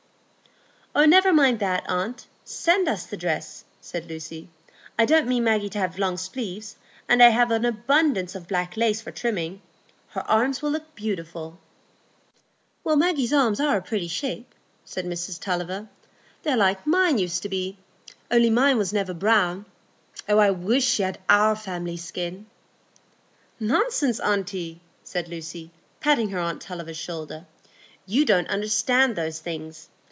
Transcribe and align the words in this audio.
"Oh, 0.93 1.05
never 1.05 1.31
mind 1.31 1.59
that, 1.59 1.85
aunt; 1.87 2.27
send 2.43 2.89
us 2.89 3.05
the 3.05 3.15
dress," 3.15 3.63
said 3.79 4.09
Lucy. 4.09 4.49
"I 4.99 5.05
don't 5.05 5.25
mean 5.25 5.45
Maggie 5.45 5.69
to 5.69 5.79
have 5.79 5.97
long 5.97 6.17
sleeves, 6.17 6.75
and 7.07 7.23
I 7.23 7.29
have 7.29 7.49
abundance 7.49 8.35
of 8.35 8.49
black 8.49 8.75
lace 8.75 8.99
for 8.99 9.09
trimming. 9.11 9.61
Her 10.09 10.19
arms 10.29 10.61
will 10.61 10.71
look 10.71 10.93
beautiful." 10.93 11.57
"Maggie's 12.85 13.31
arms 13.31 13.61
are 13.61 13.77
a 13.77 13.81
pretty 13.81 14.09
shape," 14.09 14.53
said 14.83 15.05
Mrs 15.05 15.39
Tulliver. 15.39 15.87
"They're 16.43 16.57
like 16.57 16.85
mine 16.85 17.17
used 17.17 17.41
to 17.43 17.49
be, 17.49 17.77
only 18.29 18.49
mine 18.49 18.77
was 18.77 18.91
never 18.91 19.13
brown; 19.13 19.65
I 20.27 20.49
wish 20.51 20.83
she'd 20.85 21.03
had 21.03 21.19
our 21.29 21.55
family 21.55 21.95
skin." 21.95 22.47
"Nonsense, 23.61 24.19
aunty!" 24.19 24.81
said 25.05 25.29
Lucy, 25.29 25.71
patting 26.01 26.31
her 26.31 26.39
aunt 26.39 26.61
Tulliver's 26.61 26.97
shoulder, 26.97 27.45
"you 28.05 28.25
don't 28.25 28.49
understand 28.49 29.15
those 29.15 29.39
things. 29.39 29.87